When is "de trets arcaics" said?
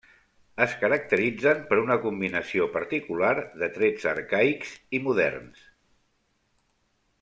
3.63-4.75